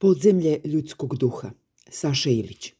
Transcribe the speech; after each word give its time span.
Podzemlje 0.00 0.60
ljudskog 0.64 1.16
duha. 1.16 1.50
Saša 1.90 2.30
Ilić. 2.30 2.72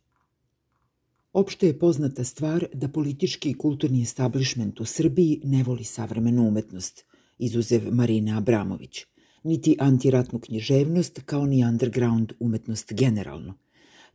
Opšte 1.32 1.66
je 1.66 1.78
poznata 1.78 2.24
stvar 2.24 2.66
da 2.72 2.88
politički 2.88 3.50
i 3.50 3.54
kulturni 3.54 4.02
establishment 4.02 4.80
u 4.80 4.84
Srbiji 4.84 5.40
ne 5.44 5.62
voli 5.62 5.84
savremenu 5.84 6.46
umetnost, 6.48 7.04
izuzev 7.38 7.90
Marine 7.90 8.36
Abramović, 8.36 9.04
niti 9.44 9.76
antiratnu 9.80 10.38
književnost 10.38 11.20
kao 11.24 11.46
ni 11.46 11.64
underground 11.64 12.32
umetnost 12.40 12.92
generalno. 12.92 13.54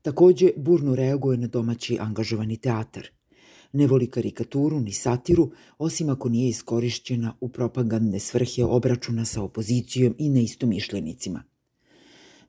Takođe, 0.02 0.52
burno 0.58 0.96
reaguje 0.96 1.38
na 1.38 1.48
domaći 1.48 1.98
angažovani 2.00 2.58
teatar. 2.58 3.08
Ne 3.74 3.88
voli 3.88 4.08
karikaturu 4.08 4.80
ni 4.80 4.92
satiru, 4.92 5.52
osim 5.78 6.10
ako 6.10 6.30
nije 6.30 6.50
iskorišćena 6.50 7.38
u 7.42 7.50
propagandne 7.50 8.20
svrhe 8.20 8.64
obračuna 8.64 9.26
sa 9.26 9.42
opozicijom 9.42 10.16
i 10.18 10.30
neistomišljenicima– 10.30 11.44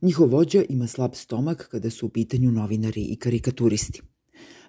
Njihov 0.04 0.28
vođa 0.30 0.62
ima 0.68 0.86
slab 0.86 1.14
stomak 1.14 1.68
kada 1.70 1.90
su 1.90 2.06
u 2.06 2.08
pitanju 2.08 2.50
novinari 2.50 3.02
i 3.02 3.16
karikaturisti. 3.16 4.00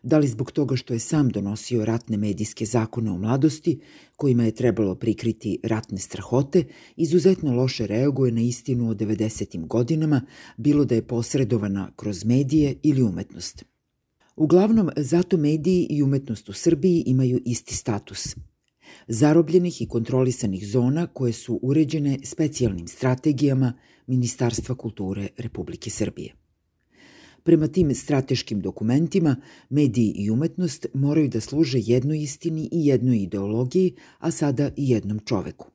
Da 0.03 0.17
li 0.17 0.27
zbog 0.27 0.51
toga 0.51 0.75
što 0.75 0.93
je 0.93 0.99
sam 0.99 1.29
donosio 1.29 1.85
ratne 1.85 2.17
medijske 2.17 2.65
zakone 2.65 3.11
o 3.11 3.17
mladosti, 3.17 3.79
kojima 4.15 4.43
je 4.43 4.55
trebalo 4.55 4.95
prikriti 4.95 5.59
ratne 5.63 5.97
strahote, 5.97 6.63
izuzetno 6.95 7.55
loše 7.55 7.87
reaguje 7.87 8.31
na 8.31 8.41
istinu 8.41 8.89
o 8.89 8.93
90. 8.93 9.67
godinama, 9.67 10.21
bilo 10.57 10.85
da 10.85 10.95
je 10.95 11.07
posredovana 11.07 11.91
kroz 11.95 12.25
medije 12.25 12.75
ili 12.83 13.03
umetnost. 13.03 13.65
Uglavnom, 14.35 14.89
zato 14.97 15.37
mediji 15.37 15.87
i 15.89 16.03
umetnost 16.03 16.49
u 16.49 16.53
Srbiji 16.53 17.03
imaju 17.05 17.41
isti 17.45 17.75
status– 17.75 18.35
zarobljenih 19.07 19.81
i 19.81 19.87
kontrolisanih 19.87 20.67
zona 20.67 21.07
koje 21.07 21.33
su 21.33 21.59
uređene 21.61 22.19
specijalnim 22.23 22.87
strategijama 22.87 23.73
Ministarstva 24.07 24.75
kulture 24.75 25.27
Republike 25.37 25.89
Srbije. 25.89 26.33
Prema 27.43 27.67
tim 27.67 27.95
strateškim 27.95 28.61
dokumentima, 28.61 29.35
mediji 29.69 30.13
i 30.15 30.29
umetnost 30.31 30.85
moraju 30.93 31.27
da 31.27 31.41
služe 31.41 31.79
jednoj 31.81 32.23
istini 32.23 32.69
i 32.71 32.85
jednoj 32.85 33.17
ideologiji, 33.17 33.95
a 34.19 34.31
sada 34.31 34.71
i 34.77 34.89
jednom 34.89 35.19
čoveku. 35.19 35.67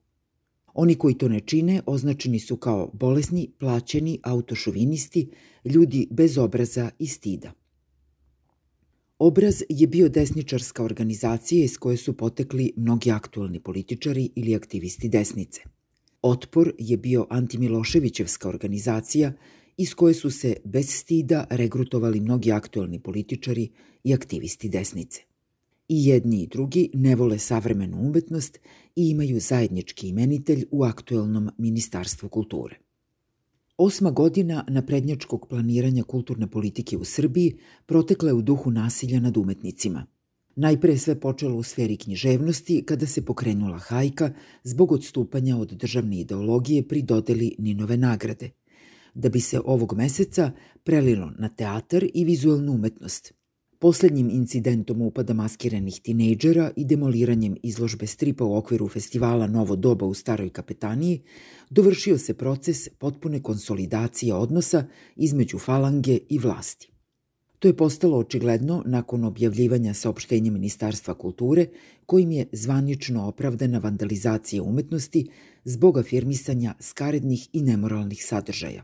Oni 0.74 0.94
koji 0.94 1.14
to 1.14 1.28
ne 1.28 1.40
čine 1.40 1.82
označeni 1.86 2.38
su 2.38 2.56
kao 2.56 2.90
bolesni, 2.92 3.50
plaćeni, 3.58 4.18
autošovinisti, 4.22 5.30
ljudi 5.64 6.08
bez 6.10 6.38
obraza 6.38 6.90
i 6.98 7.06
stida. 7.06 7.52
Obraz 9.20 9.62
je 9.68 9.86
bio 9.86 10.08
desničarska 10.08 10.84
organizacija 10.84 11.64
iz 11.64 11.78
koje 11.78 11.96
su 11.96 12.16
potekli 12.16 12.72
mnogi 12.76 13.10
aktualni 13.10 13.60
političari 13.60 14.30
ili 14.34 14.54
aktivisti 14.54 15.08
desnice. 15.08 15.60
Otpor 16.22 16.72
je 16.78 16.96
bio 16.96 17.26
antimiloševićevska 17.30 18.48
organizacija 18.48 19.32
iz 19.76 19.94
koje 19.94 20.14
su 20.14 20.30
se 20.30 20.56
bez 20.64 20.90
stida 20.90 21.46
regrutovali 21.50 22.20
mnogi 22.20 22.52
aktualni 22.52 23.00
političari 23.00 23.68
i 24.04 24.14
aktivisti 24.14 24.68
desnice. 24.68 25.22
I 25.88 26.06
jedni 26.06 26.42
i 26.42 26.46
drugi 26.46 26.90
ne 26.94 27.16
vole 27.16 27.38
savremenu 27.38 27.96
umetnost 28.00 28.58
i 28.96 29.10
imaju 29.10 29.40
zajednički 29.40 30.08
imenitelj 30.08 30.64
u 30.70 30.84
aktuelnom 30.84 31.50
Ministarstvu 31.58 32.28
kulture. 32.28 32.78
Osma 33.82 34.10
godina 34.10 34.64
naprednjačkog 34.68 35.46
planiranja 35.48 36.02
kulturne 36.02 36.46
politike 36.50 36.96
u 36.96 37.04
Srbiji 37.04 37.58
protekla 37.86 38.28
je 38.28 38.34
u 38.34 38.42
duhu 38.42 38.70
nasilja 38.70 39.20
nad 39.20 39.36
umetnicima. 39.36 40.06
Najpre 40.56 40.98
sve 40.98 41.20
počelo 41.20 41.56
u 41.56 41.62
sferi 41.62 41.96
književnosti 41.96 42.82
kada 42.86 43.06
se 43.06 43.24
pokrenula 43.24 43.78
hajka 43.78 44.32
zbog 44.64 44.92
odstupanja 44.92 45.56
od 45.56 45.72
državne 45.72 46.20
ideologije 46.20 46.88
pri 46.88 47.02
dodeli 47.02 47.54
Ninove 47.58 47.96
nagrade, 47.96 48.50
da 49.14 49.28
bi 49.28 49.40
se 49.40 49.60
ovog 49.64 49.94
meseca 49.96 50.52
prelilo 50.84 51.32
na 51.38 51.48
teatar 51.48 52.04
i 52.14 52.24
vizualnu 52.24 52.72
umetnost– 52.72 53.32
Poslednjim 53.80 54.30
incidentom 54.30 55.02
upada 55.02 55.32
maskiranih 55.34 56.00
tinejdžera 56.04 56.66
i 56.76 56.84
demoliranjem 56.84 57.54
izložbe 57.62 58.06
stripa 58.06 58.44
u 58.44 58.56
okviru 58.56 58.88
festivala 58.88 59.46
Novo 59.46 59.76
doba 59.76 60.06
u 60.06 60.14
Staroj 60.14 60.50
kapetaniji 60.50 61.22
dovršio 61.70 62.18
se 62.18 62.34
proces 62.34 62.88
potpune 62.88 63.42
konsolidacije 63.42 64.34
odnosa 64.34 64.84
između 65.16 65.58
falange 65.58 66.18
i 66.28 66.38
vlasti. 66.38 66.90
To 67.58 67.68
je 67.68 67.76
postalo 67.76 68.18
očigledno 68.18 68.82
nakon 68.86 69.24
objavljivanja 69.24 69.94
saopštenja 69.94 70.50
Ministarstva 70.50 71.14
kulture, 71.14 71.66
kojim 72.06 72.30
je 72.32 72.46
zvanično 72.52 73.28
opravdana 73.28 73.78
vandalizacija 73.78 74.62
umetnosti 74.62 75.26
zbog 75.64 75.98
afirmisanja 75.98 76.74
skarednih 76.80 77.48
i 77.52 77.62
nemoralnih 77.62 78.24
sadržaja. 78.24 78.82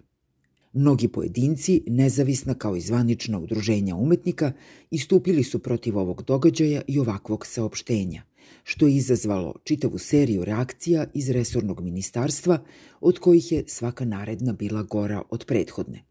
Mnogi 0.77 1.09
pojedinci, 1.09 1.83
nezavisna 1.87 2.55
kao 2.55 2.77
i 2.77 2.81
zvanična 2.81 3.39
udruženja 3.39 3.95
umetnika, 3.97 4.53
istupili 4.91 5.45
su 5.45 5.59
protiv 5.59 5.99
ovog 5.99 6.23
događaja 6.23 6.83
i 6.87 6.99
ovakvog 6.99 7.47
saopštenja, 7.47 8.23
što 8.65 8.87
je 8.87 8.97
izazvalo 8.97 9.55
čitavu 9.65 9.99
seriju 9.99 10.45
reakcija 10.45 11.07
iz 11.15 11.31
resornog 11.31 11.81
ministarstva, 11.81 12.59
od 13.01 13.19
kojih 13.19 13.53
je 13.53 13.65
svaka 13.67 14.05
naredna 14.05 14.53
bila 14.53 14.83
gora 14.83 15.23
od 15.31 15.45
prethodne. 15.45 16.05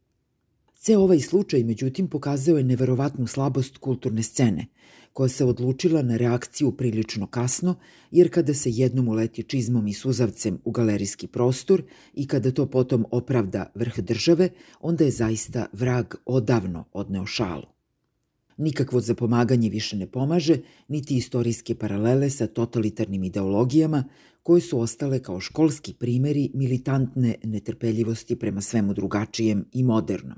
Ceo 0.75 1.01
ovaj 1.01 1.19
slučaj, 1.19 1.63
međutim, 1.63 2.07
pokazao 2.07 2.57
je 2.57 2.63
neverovatnu 2.63 3.27
slabost 3.27 3.77
kulturne 3.77 4.23
scene, 4.23 4.67
koja 5.15 5.29
se 5.29 5.45
odlučila 5.45 6.01
na 6.01 6.17
reakciju 6.17 6.71
prilično 6.71 7.27
kasno, 7.27 7.75
jer 8.11 8.29
kada 8.33 8.53
se 8.53 8.69
jednom 8.71 9.07
uleti 9.07 9.43
čizmom 9.43 9.87
i 9.87 9.93
suzavcem 9.93 10.59
u 10.65 10.71
galerijski 10.71 11.27
prostor 11.27 11.83
i 12.13 12.27
kada 12.27 12.51
to 12.51 12.65
potom 12.65 13.05
opravda 13.11 13.71
vrh 13.75 13.99
države, 13.99 14.49
onda 14.79 15.03
je 15.03 15.11
zaista 15.11 15.65
vrag 15.73 16.15
odavno 16.25 16.83
odneo 16.93 17.25
šalu. 17.25 17.65
Nikakvo 18.57 18.99
zapomaganje 18.99 19.69
više 19.69 19.95
ne 19.97 20.07
pomaže, 20.11 20.57
niti 20.87 21.17
istorijske 21.17 21.75
paralele 21.75 22.29
sa 22.29 22.47
totalitarnim 22.47 23.23
ideologijama 23.23 24.03
koje 24.43 24.61
su 24.61 24.79
ostale 24.79 25.19
kao 25.23 25.39
školski 25.39 25.93
primeri 25.93 26.51
militantne 26.53 27.35
netrpeljivosti 27.43 28.35
prema 28.35 28.61
svemu 28.61 28.93
drugačijem 28.93 29.65
i 29.71 29.83
modernom. 29.83 30.37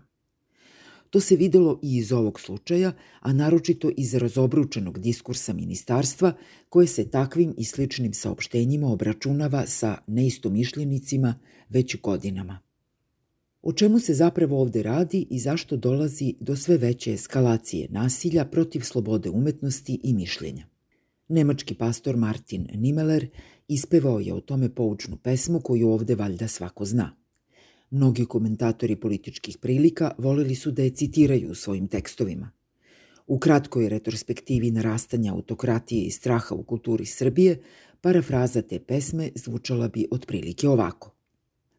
To 1.10 1.20
se 1.20 1.36
videlo 1.36 1.80
i 1.84 1.98
iz 1.98 2.12
ovog 2.12 2.40
slučaja, 2.40 2.92
a 3.20 3.34
naročito 3.34 3.92
iz 3.98 4.14
razobručenog 4.14 5.00
diskursa 5.00 5.54
ministarstva 5.54 6.34
koje 6.70 6.88
se 6.88 7.10
takvim 7.10 7.54
i 7.58 7.64
sličnim 7.64 8.14
saopštenjima 8.14 8.88
obračunava 8.88 9.66
sa 9.66 9.98
neistomišljenicima 10.08 11.40
već 11.70 12.02
godinama. 12.02 12.60
O 13.62 13.74
čemu 13.74 14.00
se 14.00 14.14
zapravo 14.14 14.62
ovde 14.62 14.84
radi 14.84 15.28
i 15.30 15.40
zašto 15.40 15.78
dolazi 15.78 16.34
do 16.40 16.56
sve 16.56 16.78
veće 16.78 17.14
eskalacije 17.14 17.88
nasilja 17.90 18.46
protiv 18.46 18.82
slobode 18.82 19.30
umetnosti 19.30 20.00
i 20.04 20.14
mišljenja? 20.14 20.68
Nemački 21.28 21.76
pastor 21.76 22.18
Martin 22.18 22.68
Nimeler 22.74 23.28
ispevao 23.68 24.20
je 24.20 24.34
o 24.34 24.42
tome 24.42 24.76
poučnu 24.76 25.18
pesmu 25.18 25.60
koju 25.60 25.90
ovde 25.90 26.16
valjda 26.16 26.48
svako 26.48 26.86
zna– 26.86 27.16
Mnogi 27.90 28.26
komentatori 28.26 28.96
političkih 28.96 29.58
prilika 29.58 30.12
voleli 30.18 30.56
su 30.56 30.72
da 30.72 30.84
je 30.84 30.90
citiraju 30.90 31.52
u 31.52 31.56
svojim 31.56 31.88
tekstovima. 31.88 32.52
U 33.28 33.40
kratkoj 33.40 33.90
retrospektivi 33.90 34.72
narastanja 34.72 35.34
autokratije 35.34 36.06
i 36.06 36.12
straha 36.12 36.56
u 36.56 36.64
kulturi 36.64 37.06
Srbije, 37.06 37.62
parafraza 38.02 38.62
te 38.62 38.80
pesme 38.80 39.30
zvučala 39.36 39.88
bi 39.88 40.08
otprilike 40.12 40.70
ovako. 40.70 41.14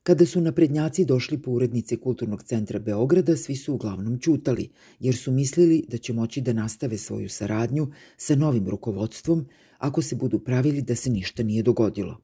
Kada 0.03 0.27
su 0.27 0.41
naprednjaci 0.41 1.05
došli 1.05 1.43
po 1.43 1.51
urednice 1.51 1.97
Kulturnog 1.97 2.43
centra 2.43 2.79
Beograda, 2.79 3.37
svi 3.37 3.57
su 3.57 3.75
uglavnom 3.75 4.19
ćutali, 4.19 4.71
jer 5.01 5.17
su 5.17 5.33
mislili 5.33 5.85
da 5.89 5.99
će 5.99 6.13
moći 6.13 6.41
da 6.41 6.53
nastave 6.53 6.99
svoju 6.99 7.29
saradnju 7.29 7.89
sa 8.17 8.37
novim 8.37 8.69
rukovodstvom 8.69 9.47
ako 9.79 10.03
se 10.03 10.17
budu 10.17 10.39
pravili 10.39 10.83
da 10.83 10.95
se 10.95 11.11
ništa 11.11 11.43
nije 11.43 11.63
dogodilo. 11.63 12.21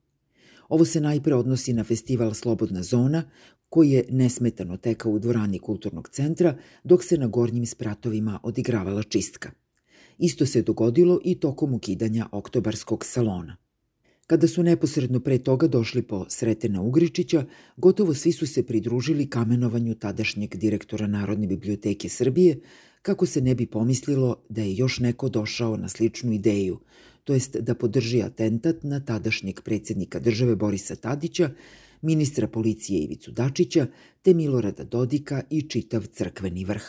Ovo 0.68 0.84
se 0.84 1.00
najpre 1.00 1.34
odnosi 1.34 1.72
na 1.72 1.84
festival 1.84 2.34
Slobodna 2.34 2.82
zona, 2.82 3.30
koji 3.74 3.90
je 3.90 4.04
nesmetano 4.10 4.76
tekao 4.76 5.12
u 5.12 5.18
dvorani 5.18 5.58
kulturnog 5.58 6.08
centra, 6.08 6.56
dok 6.84 7.04
se 7.04 7.16
na 7.18 7.26
gornjim 7.26 7.66
spratovima 7.66 8.38
odigravala 8.42 9.02
čistka. 9.02 9.50
Isto 10.18 10.46
se 10.46 10.62
dogodilo 10.62 11.18
i 11.24 11.34
tokom 11.34 11.74
ukidanja 11.74 12.28
oktobarskog 12.32 13.04
salona. 13.04 13.56
Kada 14.26 14.48
su 14.48 14.62
neposredno 14.62 15.20
pre 15.20 15.38
toga 15.38 15.66
došli 15.66 16.02
po 16.02 16.24
Sretena 16.28 16.82
Ugričića, 16.82 17.44
gotovo 17.76 18.14
svi 18.14 18.32
su 18.32 18.46
se 18.46 18.62
pridružili 18.62 19.30
kamenovanju 19.30 19.94
tadašnjeg 19.94 20.56
direktora 20.56 21.06
Narodne 21.06 21.46
biblioteke 21.46 22.08
Srbije, 22.08 22.60
kako 23.02 23.26
se 23.26 23.40
ne 23.40 23.54
bi 23.54 23.66
pomislilo 23.66 24.36
da 24.48 24.62
je 24.62 24.76
još 24.76 25.00
neko 25.00 25.28
došao 25.28 25.76
na 25.76 25.88
sličnu 25.88 26.32
ideju, 26.32 26.78
to 27.24 27.34
jest 27.34 27.56
da 27.56 27.74
podrži 27.74 28.22
atentat 28.22 28.82
na 28.82 29.00
tadašnjeg 29.00 29.60
predsednika 29.60 30.18
države 30.20 30.56
Borisa 30.56 30.96
Tadića, 30.96 31.50
ministra 32.04 32.48
policije 32.48 33.00
Ivicu 33.00 33.32
Dačića, 33.32 33.86
te 34.22 34.34
Milorada 34.34 34.84
Dodika 34.84 35.42
i 35.50 35.62
čitav 35.62 36.06
crkveni 36.06 36.64
vrh. 36.64 36.84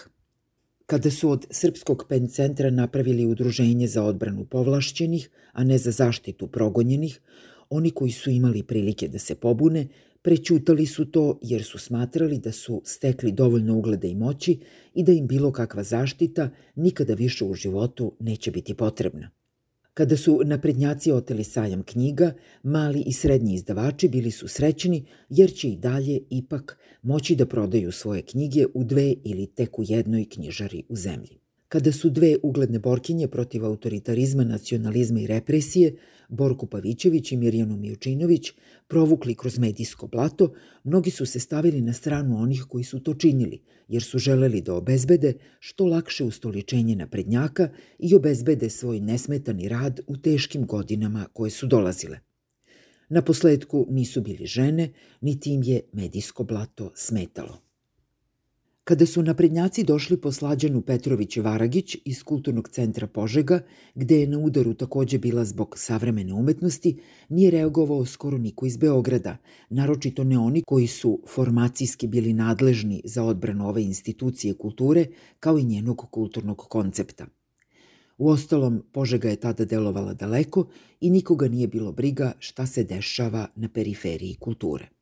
Kada 0.86 1.12
su 1.12 1.30
od 1.30 1.48
Srpskog 1.50 2.06
pen 2.10 2.28
centra 2.28 2.70
napravili 2.70 3.26
udruženje 3.26 3.88
za 3.88 4.04
odbranu 4.04 4.46
povlašćenih, 4.46 5.30
a 5.52 5.64
ne 5.64 5.78
za 5.78 5.92
zaštitu 5.92 6.48
progonjenih, 6.48 7.22
oni 7.70 7.92
koji 7.92 8.12
su 8.12 8.30
imali 8.30 8.64
prilike 8.64 9.08
da 9.08 9.20
se 9.20 9.36
pobune, 9.36 9.88
Prećutali 10.26 10.86
su 10.86 11.06
to 11.06 11.40
jer 11.42 11.64
su 11.64 11.78
smatrali 11.78 12.38
da 12.38 12.52
su 12.52 12.82
stekli 12.86 13.32
dovoljno 13.32 13.78
ugleda 13.78 14.08
i 14.08 14.16
moći 14.16 14.60
i 14.94 15.04
da 15.04 15.12
im 15.12 15.28
bilo 15.28 15.52
kakva 15.52 15.84
zaštita 15.84 16.50
nikada 16.76 17.14
više 17.14 17.46
u 17.46 17.54
životu 17.54 18.16
neće 18.20 18.52
biti 18.52 18.74
potrebna. 18.74 19.30
Kada 19.98 20.18
su 20.18 20.42
naprednjaci 20.46 21.12
oteli 21.12 21.44
sajam 21.44 21.84
knjiga, 21.84 22.34
mali 22.64 23.04
i 23.06 23.14
srednji 23.14 23.54
izdavači 23.54 24.08
bili 24.08 24.32
su 24.32 24.48
srećni 24.48 25.06
jer 25.30 25.54
će 25.54 25.70
i 25.70 25.76
dalje 25.76 26.20
ipak 26.30 26.78
moći 27.02 27.36
da 27.36 27.46
prodaju 27.46 27.92
svoje 27.92 28.22
knjige 28.22 28.66
u 28.74 28.84
dve 28.84 29.14
ili 29.24 29.48
tek 29.48 29.80
u 29.80 29.84
jednoj 29.88 30.26
knjižari 30.30 30.84
u 30.90 30.96
zemlji. 30.96 31.45
Kada 31.76 31.92
su 31.92 32.10
dve 32.10 32.36
ugledne 32.44 32.80
borkinje 32.80 33.28
protiv 33.28 33.66
autoritarizma, 33.66 34.44
nacionalizma 34.44 35.20
i 35.20 35.28
represije, 35.28 35.96
Borko 36.30 36.66
Pavićević 36.66 37.32
i 37.32 37.38
Mirjanu 37.38 37.78
Mijučinović, 37.78 38.52
provukli 38.88 39.36
kroz 39.36 39.60
medijsko 39.60 40.08
blato, 40.08 40.54
mnogi 40.84 41.12
su 41.12 41.26
se 41.26 41.40
stavili 41.40 41.82
na 41.82 41.94
stranu 41.94 42.38
onih 42.38 42.66
koji 42.70 42.84
su 42.84 43.00
to 43.00 43.14
činili, 43.14 43.62
jer 43.88 44.04
su 44.04 44.18
želeli 44.18 44.62
da 44.62 44.74
obezbede 44.74 45.34
što 45.60 45.86
lakše 45.86 46.24
ustoličenje 46.24 46.96
naprednjaka 46.96 47.70
i 48.00 48.16
obezbede 48.16 48.70
svoj 48.70 49.00
nesmetani 49.00 49.70
rad 49.70 50.00
u 50.08 50.18
teškim 50.18 50.66
godinama 50.66 51.28
koje 51.34 51.52
su 51.52 51.68
dolazile. 51.68 52.20
Na 53.10 53.22
posledku 53.22 53.88
nisu 53.90 54.22
bili 54.22 54.46
žene, 54.46 54.94
niti 55.22 55.54
im 55.54 55.64
je 55.64 55.82
medijsko 55.94 56.44
blato 56.44 56.92
smetalo. 56.96 57.65
Kada 58.88 59.06
su 59.06 59.24
naprednjaci 59.24 59.84
došli 59.84 60.18
po 60.22 60.32
Slađanu 60.32 60.82
Petrović 60.82 61.38
Varagić 61.38 61.98
iz 62.06 62.24
Kulturnog 62.24 62.70
centra 62.70 63.08
Požega, 63.08 63.60
gde 63.96 64.20
je 64.20 64.28
na 64.28 64.40
udaru 64.40 64.74
takođe 64.74 65.18
bila 65.18 65.46
zbog 65.46 65.74
savremene 65.78 66.34
umetnosti, 66.34 67.00
nije 67.30 67.52
reagovao 67.52 68.06
skoro 68.06 68.38
niko 68.38 68.66
iz 68.66 68.78
Beograda, 68.78 69.38
naročito 69.70 70.24
ne 70.24 70.38
oni 70.38 70.62
koji 70.62 70.88
su 70.88 71.20
formacijski 71.28 72.08
bili 72.08 72.34
nadležni 72.34 73.02
za 73.06 73.24
odbranu 73.24 73.70
ove 73.70 73.84
institucije 73.84 74.54
kulture, 74.54 75.06
kao 75.40 75.58
i 75.58 75.64
njenog 75.64 76.08
kulturnog 76.12 76.58
koncepta. 76.58 77.26
U 78.18 78.30
ostalom, 78.30 78.84
Požega 78.92 79.30
je 79.30 79.36
tada 79.36 79.66
delovala 79.66 80.14
daleko 80.14 80.68
i 81.02 81.10
nikoga 81.10 81.48
nije 81.48 81.68
bilo 81.68 81.92
briga 81.92 82.34
šta 82.40 82.68
se 82.68 82.84
dešava 82.84 83.48
na 83.56 83.70
periferiji 83.70 84.36
kulture. 84.40 84.95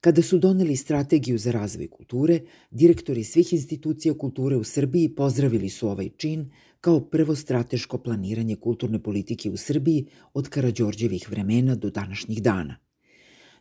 Kada 0.00 0.22
su 0.22 0.38
doneli 0.38 0.76
strategiju 0.76 1.38
za 1.38 1.50
razvoj 1.50 1.88
kulture, 1.88 2.40
direktori 2.70 3.24
svih 3.24 3.52
institucija 3.52 4.14
kulture 4.14 4.56
u 4.56 4.64
Srbiji 4.64 5.08
pozdravili 5.08 5.68
su 5.68 5.88
ovaj 5.88 6.08
čin 6.16 6.50
kao 6.80 7.00
prvo 7.00 7.34
strateško 7.36 7.98
planiranje 7.98 8.56
kulturne 8.56 9.02
politike 9.02 9.50
u 9.50 9.56
Srbiji 9.56 10.06
od 10.34 10.48
Karađorđevih 10.48 11.30
vremena 11.30 11.74
do 11.74 11.90
današnjih 11.90 12.42
dana. 12.42 12.76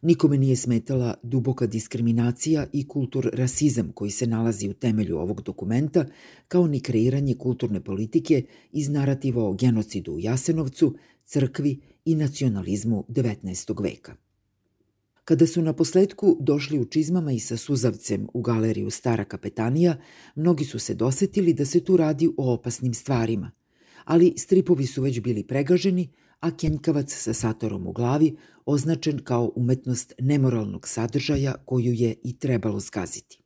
Nikome 0.01 0.37
nije 0.37 0.55
smetala 0.55 1.13
duboka 1.23 1.67
diskriminacija 1.67 2.65
i 2.73 2.87
kultur 2.87 3.29
rasizam 3.33 3.91
koji 3.91 4.11
se 4.11 4.27
nalazi 4.27 4.69
u 4.69 4.73
temelju 4.73 5.17
ovog 5.17 5.41
dokumenta, 5.41 6.05
kao 6.47 6.67
ni 6.67 6.79
kreiranje 6.79 7.35
kulturne 7.35 7.83
politike 7.83 8.43
iz 8.71 8.89
narativa 8.89 9.43
o 9.43 9.53
genocidu 9.53 10.11
u 10.11 10.19
Jasenovcu, 10.19 10.95
crkvi 11.25 11.79
i 12.05 12.15
nacionalizmu 12.15 13.05
19. 13.09 13.83
veka. 13.83 14.28
Kada 15.29 15.47
su 15.47 15.61
na 15.61 15.73
posledku 15.73 16.37
došli 16.39 16.79
u 16.79 16.85
čizmama 16.85 17.31
i 17.31 17.39
sa 17.39 17.57
suzavcem 17.57 18.27
u 18.33 18.41
galeriju 18.41 18.89
Stara 18.89 19.25
kapetanija, 19.25 19.97
mnogi 20.35 20.65
su 20.65 20.79
se 20.79 20.93
dosetili 20.93 21.53
da 21.53 21.65
se 21.65 21.83
tu 21.83 21.97
radi 21.97 22.29
o 22.37 22.53
opasnim 22.53 22.93
stvarima. 22.93 23.51
Ali 24.05 24.33
stripovi 24.37 24.85
su 24.85 25.01
već 25.01 25.19
bili 25.19 25.43
pregaženi, 25.43 26.09
a 26.39 26.51
kenjkavac 26.57 27.13
sa 27.13 27.33
satorom 27.33 27.87
u 27.87 27.91
glavi 27.91 28.35
označen 28.65 29.19
kao 29.23 29.51
umetnost 29.55 30.13
nemoralnog 30.19 30.87
sadržaja 30.87 31.53
koju 31.65 31.93
je 31.93 32.15
i 32.23 32.39
trebalo 32.39 32.79
skaziti. 32.79 33.43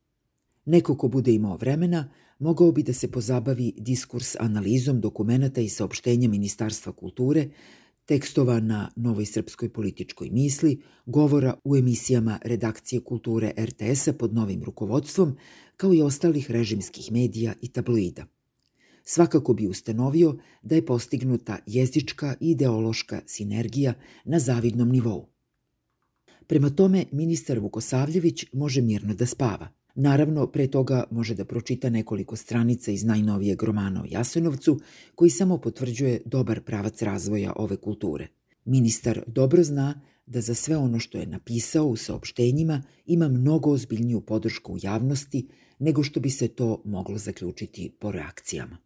Neko 0.64 0.96
ko 0.96 1.08
bude 1.08 1.32
imao 1.32 1.56
vremena, 1.56 2.10
mogao 2.38 2.72
bi 2.72 2.82
da 2.82 2.92
se 2.92 3.10
pozabavi 3.10 3.74
diskurs 3.76 4.36
analizom 4.40 5.00
dokumenta 5.00 5.60
i 5.60 5.68
saopštenja 5.68 6.28
Ministarstva 6.28 6.92
kulture 6.92 7.48
tekstova 8.06 8.60
na 8.60 8.90
Novoj 8.96 9.26
srpskoj 9.26 9.68
političkoj 9.68 10.30
misli, 10.30 10.82
govora 11.06 11.54
u 11.64 11.76
emisijama 11.76 12.38
redakcije 12.42 13.00
kulture 13.00 13.52
RTS-a 13.58 14.12
pod 14.12 14.34
novim 14.34 14.62
rukovodstvom, 14.62 15.36
kao 15.76 15.94
i 15.94 16.02
ostalih 16.02 16.50
režimskih 16.50 17.12
medija 17.12 17.54
i 17.62 17.68
tabloida. 17.68 18.26
Svakako 19.04 19.54
bi 19.54 19.66
ustanovio 19.66 20.38
da 20.62 20.74
je 20.74 20.86
postignuta 20.86 21.58
jezička 21.66 22.34
i 22.40 22.50
ideološka 22.50 23.20
sinergija 23.26 23.94
na 24.24 24.38
zavidnom 24.38 24.88
nivou. 24.88 25.28
Prema 26.46 26.70
tome, 26.70 27.04
ministar 27.12 27.58
Vukosavljević 27.58 28.44
može 28.52 28.82
mirno 28.82 29.14
da 29.14 29.26
spava– 29.26 29.68
Naravno, 29.94 30.46
pre 30.46 30.66
toga 30.66 31.04
može 31.10 31.34
da 31.34 31.44
pročita 31.44 31.90
nekoliko 31.90 32.36
stranica 32.36 32.90
iz 32.90 33.04
najnovijeg 33.04 33.62
romana 33.62 34.02
o 34.02 34.06
Jasenovcu, 34.10 34.80
koji 35.14 35.30
samo 35.30 35.58
potvrđuje 35.58 36.22
dobar 36.24 36.60
pravac 36.60 37.02
razvoja 37.02 37.52
ove 37.56 37.76
kulture. 37.76 38.28
Ministar 38.64 39.22
dobro 39.26 39.62
zna 39.62 40.00
da 40.26 40.40
za 40.40 40.54
sve 40.54 40.76
ono 40.76 40.98
što 40.98 41.18
je 41.18 41.26
napisao 41.26 41.86
u 41.86 41.96
saopštenjima 41.96 42.82
ima 43.06 43.28
mnogo 43.28 43.70
ozbiljniju 43.70 44.20
podršku 44.20 44.72
u 44.72 44.78
javnosti 44.82 45.48
nego 45.78 46.02
što 46.02 46.20
bi 46.20 46.30
se 46.30 46.48
to 46.48 46.82
moglo 46.84 47.18
zaključiti 47.18 47.96
po 48.00 48.12
reakcijama. 48.12 48.78